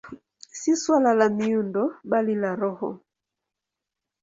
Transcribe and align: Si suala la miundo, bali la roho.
Si 0.59 0.71
suala 0.83 1.11
la 1.19 1.27
miundo, 1.41 1.85
bali 2.15 2.35
la 2.41 2.51
roho. 2.65 2.91